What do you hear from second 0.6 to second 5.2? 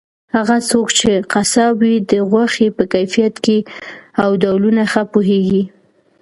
څوک چې قصاب وي د غوښې په کیفیت او ډولونو ښه